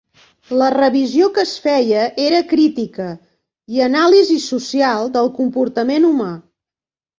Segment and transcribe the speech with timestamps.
[0.59, 3.11] La revisió que es feia era crítica
[3.75, 6.35] i anàlisi social del comportament humà.